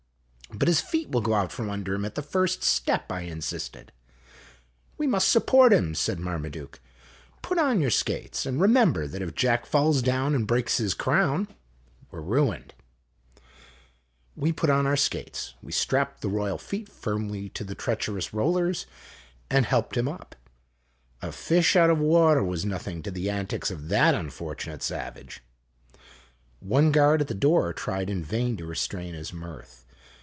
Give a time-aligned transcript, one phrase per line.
[0.61, 3.93] "But his feet will go out from under him at the first step," I insisted."
[4.99, 6.81] \Ye must support him," said Marmaduke."
[7.41, 11.47] Put on your skates, and remember that if' Jack falls down and breaks his crown,'
[12.11, 12.73] we 're ruined!
[12.73, 17.47] THE TONGALOO TOURNAMENT 23 We put on our skates; we strapped the royal feet firmly
[17.47, 18.85] to the treacherous rollers,
[19.49, 20.35] and helped him up.
[21.21, 25.41] A fish out of water was nothing to the antics of that unfortunate savage.
[26.59, 29.85] One guard at the door tried in vain to restrain his mirth.